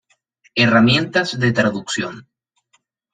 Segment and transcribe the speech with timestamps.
[0.55, 2.27] Herramientas de traducción